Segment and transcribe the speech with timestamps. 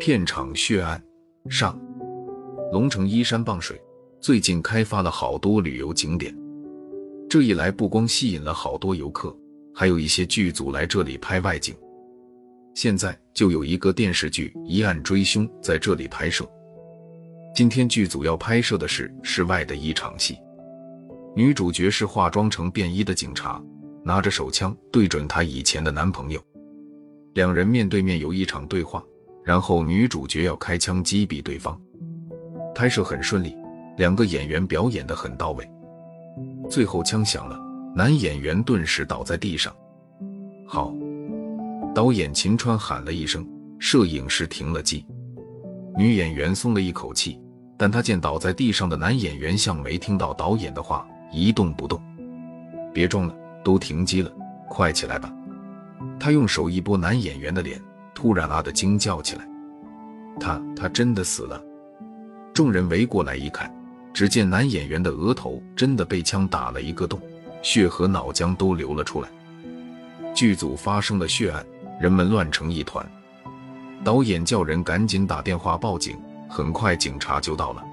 [0.00, 1.02] 片场血案
[1.48, 1.78] 上，
[2.72, 3.80] 龙城依山傍水，
[4.20, 6.36] 最近开发了好多旅游景点。
[7.28, 9.36] 这一来，不光吸引了好多游客，
[9.74, 11.74] 还有一些剧组来这里拍外景。
[12.74, 16.46] 现在就有一个电视剧《一案追凶》在这里拍摄。
[17.54, 20.36] 今天剧组要拍摄的是室外的一场戏，
[21.36, 23.62] 女主角是化妆成便衣的警察，
[24.02, 26.42] 拿着手枪对准她以前的男朋友，
[27.34, 29.02] 两人面对面有一场对话。
[29.44, 31.78] 然后女主角要开枪击毙对方，
[32.74, 33.54] 拍摄很顺利，
[33.98, 35.70] 两个演员表演的很到位。
[36.70, 37.60] 最后枪响了，
[37.94, 39.70] 男演员顿时倒在地上。
[40.66, 40.94] 好，
[41.94, 43.46] 导演秦川喊了一声，
[43.78, 45.04] 摄影师停了机。
[45.94, 47.38] 女演员松了一口气，
[47.76, 52.00] 但她见倒在地上的男演员像没听到导演的话，一动不动。
[52.94, 54.32] 别装了，都停机了，
[54.70, 55.30] 快起来吧。
[56.24, 57.78] 他用手一拨男演员的脸。
[58.14, 59.46] 突然啊的惊叫起来，
[60.40, 61.62] 他他真的死了！
[62.54, 63.70] 众人围过来一看，
[64.10, 67.20] 只见男演员的额头真的被枪打了一个洞，
[67.60, 69.28] 血和脑浆都流了出来。
[70.34, 71.62] 剧组发生了血案，
[72.00, 73.06] 人们乱成一团。
[74.02, 76.16] 导演叫人赶紧打电话报警，
[76.48, 77.84] 很快警察就到了。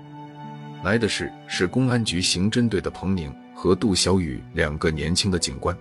[0.85, 5.77] 来的是是公安局刑侦队的彭宁和杜小雨两个年轻的警官，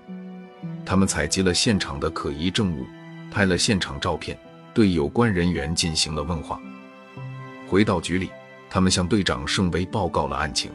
[0.91, 2.85] 他们采集了现场的可疑证物。
[3.31, 4.37] 拍了现场照片，
[4.75, 6.61] 对有关人员进行了问话。
[7.69, 8.29] 回到局里，
[8.69, 10.69] 他们向队长盛威报告了案情。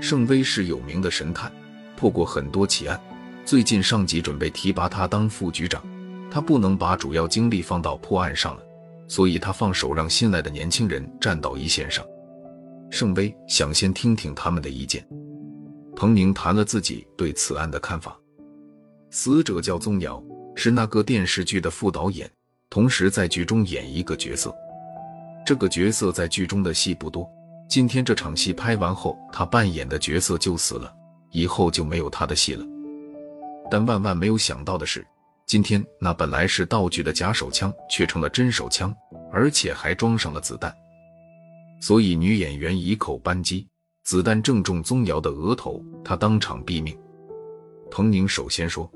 [0.00, 1.52] 盛威是有名的神探，
[1.98, 2.98] 破过很多奇案。
[3.44, 5.82] 最近上级准备提拔他当副局长，
[6.30, 8.62] 他不能把主要精力放到破案上了，
[9.06, 12.02] 所以他放手让新来的年轻人站到一线上。
[12.90, 15.06] 盛威想先听听他们的意见。
[15.94, 18.16] 彭宁谈了自己对此案的看法。
[19.10, 20.22] 死者叫宗尧。
[20.56, 22.30] 是那个电视剧的副导演，
[22.68, 24.54] 同时在剧中演一个角色。
[25.46, 27.26] 这个角色在剧中的戏不多。
[27.66, 30.92] 今天这场戏拍完后，他扮演的角色就死了，
[31.30, 32.66] 以后就没有他的戏了。
[33.70, 35.06] 但万万没有想到的是，
[35.46, 38.94] 今天那本来是道具的假手枪，却成了真手枪，
[39.32, 40.74] 而且还装上了子弹。
[41.80, 43.66] 所以女演员一扣扳机，
[44.04, 46.98] 子弹正中宗尧的额头，他当场毙命。
[47.90, 48.90] 彭宁首先说。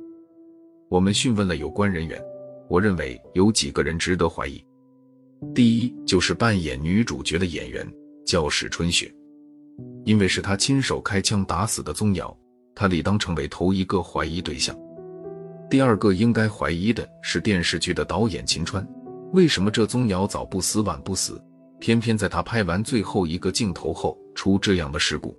[0.94, 2.22] 我们讯问了有关人员，
[2.68, 4.64] 我认为有几个人值得怀疑。
[5.52, 7.84] 第一，就是扮演女主角的演员
[8.24, 9.12] 叫史春雪，
[10.04, 12.32] 因为是她亲手开枪打死的宗尧，
[12.76, 14.72] 她理当成为头一个怀疑对象。
[15.68, 18.86] 第二个应该怀疑的是电视剧的导演秦川，
[19.32, 21.42] 为什么这宗尧早不死晚不死，
[21.80, 25.36] 偏偏在他拍完最后一个镜头后出这样的事故？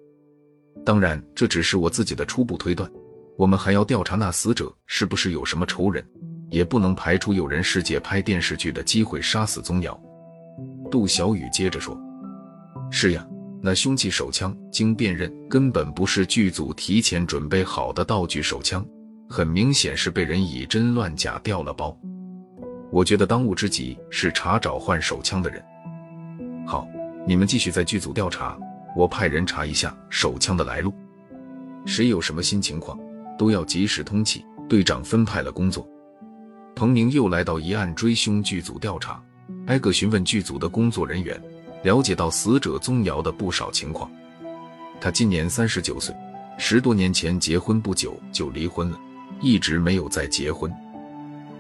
[0.86, 2.92] 当然，这只是我自己的初步推断。
[3.38, 6.06] 我们还要调查那死者是不是有什么仇人，
[6.50, 10.00] 也不能排除有人世界拍电视剧的机会杀死宗尧。
[10.90, 12.00] 杜小雨接着说
[12.90, 13.28] ：“是呀，
[13.62, 18.86] 那凶器手枪经辨认根本不是剧组提前准备好的道具手枪，
[19.30, 21.98] 很明显是被人以真乱假调了包。
[22.92, 25.62] 我觉得当务之急是查找换手枪的人。
[26.66, 26.88] 好，
[27.28, 28.58] 你们继续在剧组调查，
[28.96, 30.94] 我派人查一下手枪的来路，
[31.86, 32.98] 谁有什么新情况。”
[33.38, 34.46] 都要及时通气。
[34.68, 35.88] 队长分派了工作，
[36.76, 39.22] 彭宁又来到一案追凶剧组调查，
[39.68, 41.40] 挨个询问剧组的工作人员，
[41.84, 44.10] 了解到死者宗瑶的不少情况。
[45.00, 46.16] 他今年三十九岁，
[46.58, 49.00] 十多年前结婚不久就离婚了，
[49.40, 50.74] 一直没有再结婚。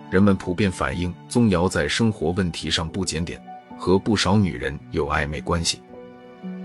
[0.09, 3.39] 人们普遍反映宗瑶在生活问题上不检点，
[3.77, 5.79] 和不少女人有暧昧关系。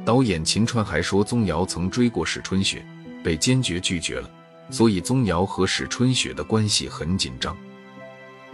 [0.07, 2.83] 导演秦川还说，宗瑶曾追过史春雪，
[3.23, 4.31] 被坚决拒绝了。
[4.71, 7.57] 所以，宗尧和史春雪的关系很紧张。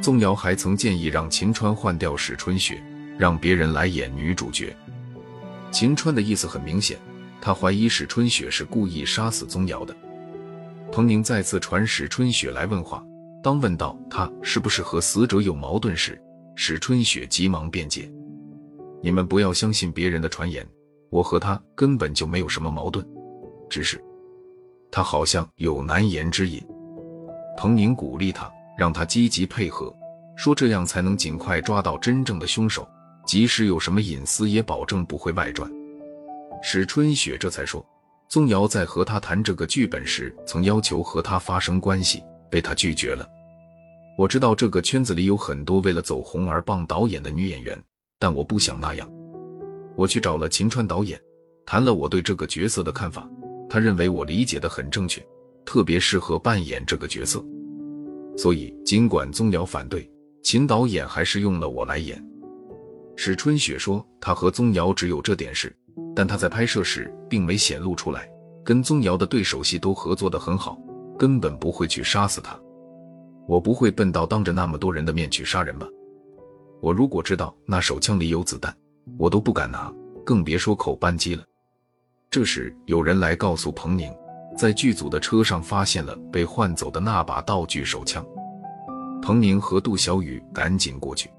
[0.01, 2.83] 宗尧还曾建议让秦川换掉史春雪，
[3.19, 4.75] 让别人来演女主角。
[5.71, 6.99] 秦川的意思很明显，
[7.41, 9.95] 他怀疑史春雪是故意杀死宗尧的。
[10.91, 13.05] 彭宁再次传史春雪来问话，
[13.43, 16.19] 当问到他是不是和死者有矛盾时，
[16.55, 18.11] 史春雪急忙辩解
[19.03, 20.67] ：“你们不要相信别人的传言，
[21.11, 23.07] 我和他根本就没有什么矛盾，
[23.69, 24.03] 只是……”
[24.91, 26.63] 他好像有难言之隐，
[27.57, 29.95] 彭宁鼓励他，让他积极配合，
[30.37, 32.87] 说这样才能尽快抓到真正的凶手，
[33.27, 35.71] 即使有什么隐私，也保证不会外传。
[36.63, 37.85] 史春雪这才说，
[38.29, 43.29] 宗瑶在和他谈这个剧本时，曾要求和他发生关系，被他拒绝了。
[44.19, 47.79] 我知道这个圈子里有很多为了走红而傍导演的女演员，
[48.19, 49.07] 但我不想那样。
[49.95, 51.21] 我去找了秦川导演，
[51.67, 53.29] 谈了我对这个角色的看法。
[53.69, 55.25] 他认为我理解的很正确，
[55.65, 57.45] 特别适合扮演这个角色。
[58.37, 60.11] 所以，尽管宗尧反对，
[60.43, 62.23] 秦导演还是用了我来演。
[63.17, 65.75] 史春雪说，他和宗瑶只有这点事，
[66.15, 68.31] 但他在拍摄时并没显露出来。
[68.65, 70.79] 跟宗瑶的对手戏都合作的很好，
[71.19, 72.59] 根本不会去杀死他。
[73.49, 75.87] 我不会笨到当着那么多人的面去杀人吧？
[76.83, 78.77] 我如果知道那手枪里有子弹，
[79.17, 79.91] 我都不敢拿，
[80.25, 81.43] 更别说扣扳机了。
[82.37, 84.13] 这时，有人来告诉彭宁，
[84.59, 88.23] 在剧组的车上发现了被换走的那把道具手枪。
[89.23, 91.31] 彭宁和杜小雨赶紧过去。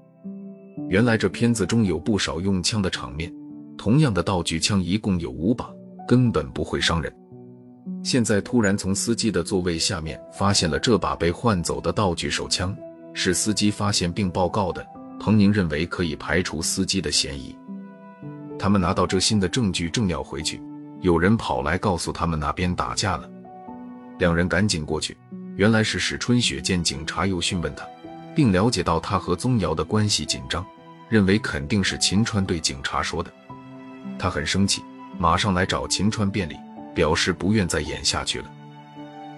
[0.88, 3.32] 原来这片子中有不少用枪的场面，
[3.76, 5.70] 同样的道具枪一共有五把，
[6.08, 7.14] 根本不会伤人。
[8.02, 12.76] 现在突然从司机的座位下面发现了这把被换走的道具手枪，
[13.14, 14.84] 是司机发现并报告的。
[15.20, 17.56] 彭宁认为可以排除司机的嫌疑。
[18.58, 20.60] 他们拿到这新的证据，正要回去，
[21.00, 23.28] 有人跑来告诉他们那边打架了。
[24.18, 25.16] 两人赶紧过去，
[25.56, 27.86] 原来是史春雪见警察又讯问他，
[28.34, 30.64] 并了解到他和宗瑶的关系紧张，
[31.08, 33.30] 认为肯定是秦川对警察说的。
[34.18, 34.82] 他很生气，
[35.18, 36.56] 马上来找秦川辩理。
[36.94, 38.50] 表示不愿再演下去了。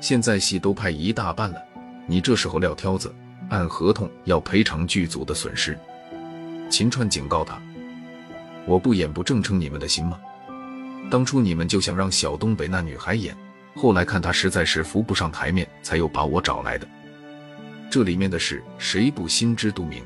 [0.00, 1.62] 现在戏都拍一大半了，
[2.06, 3.14] 你这时候撂挑子，
[3.50, 5.78] 按合同要赔偿剧组的损失。
[6.70, 7.60] 秦川警告他
[8.64, 10.18] ：“我不演不正称你们的心吗？
[11.08, 13.36] 当初你们就想让小东北那女孩演，
[13.76, 16.86] 后来看她实在是扶不上台面，才又把我找来的。
[17.90, 20.02] 这里面的事谁不心知肚明？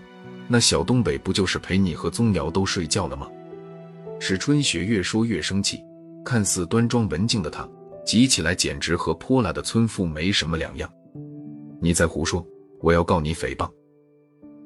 [0.46, 3.28] 那小东北不就是陪你和宗瑶都睡觉了吗？”
[4.20, 5.80] 史春雪越说越生气。
[6.24, 7.68] 看似端庄文静的她，
[8.06, 10.90] 急起来简直和泼辣的村妇没什么两样。
[11.80, 12.42] 你在胡说！
[12.80, 13.70] 我要告你诽谤！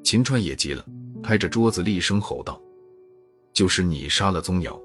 [0.01, 0.85] 秦川也急了，
[1.21, 2.61] 拍着桌子厉声吼道
[3.51, 4.79] ：“就是你杀了宗瑶，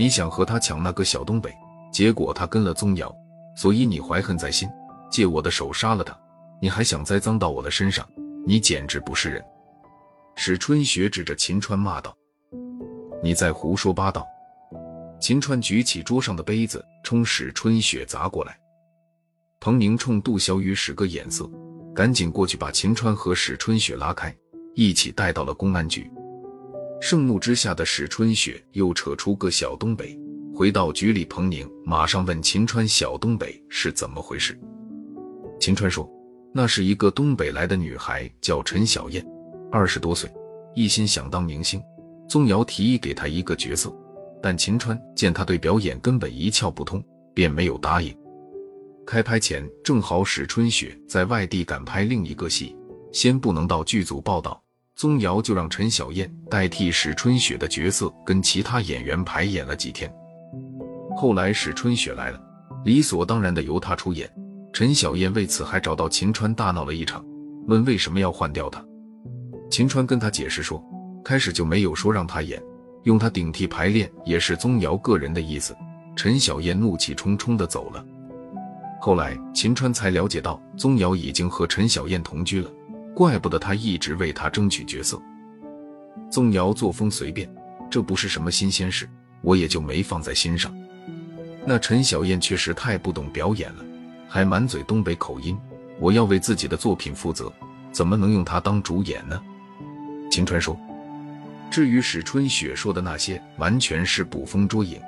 [0.00, 1.54] 你想和他抢那个小东北，
[1.92, 3.14] 结果他跟了宗瑶，
[3.54, 4.66] 所以你怀恨在心，
[5.10, 6.18] 借我的手杀了他。
[6.58, 8.08] 你还想栽赃到我的身上，
[8.46, 9.44] 你简直不是人！”
[10.36, 12.16] 史春雪指着秦川骂道
[13.22, 14.26] ：“你在胡说八道！”
[15.20, 18.58] 秦川举起桌上的杯子，冲史春雪砸过来。
[19.60, 21.46] 彭宁冲杜小雨使个眼色，
[21.94, 24.34] 赶紧过去把秦川和史春雪拉开，
[24.74, 26.10] 一起带到了公安局。
[27.00, 30.18] 盛怒之下的史春雪又扯出个小东北，
[30.54, 34.58] 回到局里，彭宁马上问秦川：“小东北是怎么回事？”
[35.58, 36.08] 秦川说
[36.52, 39.26] ：“那是一个东北来的女孩，叫陈小燕，
[39.72, 40.30] 二十多岁，
[40.74, 41.82] 一心想当明星。
[42.28, 43.90] 宗瑶提议给她一个角色。”
[44.42, 47.04] 但秦川见他对表演根本一窍不通，
[47.34, 48.16] 便没有答应。
[49.06, 52.74] 开拍前正好史春雪在外地赶拍另一个戏，
[53.12, 54.62] 先不能到剧组报道，
[55.00, 60.12] 宗瑶就让陈小燕代替史春雪的角色跟其他演员排演了几天。
[61.16, 62.38] 后来史春雪来了，
[62.84, 64.30] 理所当然的由她出演。
[64.74, 67.24] 陈小燕为此还找到秦川大闹了一场，
[67.66, 68.84] 问为什么要换掉她。
[69.70, 70.84] 秦川跟他解释说，
[71.24, 72.62] 开始就没有说让她演。
[73.04, 75.74] 用他顶替排练也是宗瑶个人的意思。
[76.14, 78.04] 陈小燕怒气冲冲的走了。
[79.00, 82.70] 后来秦川才了解到，宗瑶已经和陈小燕同居了，
[83.20, 85.20] 怪不得他一直为她争取角色。
[86.30, 87.46] 宗瑶作风随便，
[87.90, 89.06] 这不是什么新鲜事，
[89.42, 90.74] 我也就没放在心上。
[91.66, 93.84] 那陈小燕确实太不懂表演了，
[94.26, 95.54] 还满嘴东北口音。
[95.98, 97.52] 我要为自己的作品负责，
[97.92, 99.38] 怎么能用她当主演呢？
[100.30, 100.74] 秦川说。
[101.70, 104.98] 至于史春雪说的那些，完全是捕风捉影。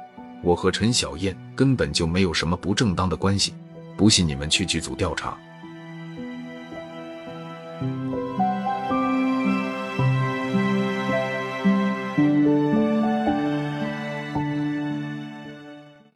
[0.42, 3.54] 我和陈小燕根本就没有什么不正当的关系，
[3.96, 5.34] 不信你们去剧组调查。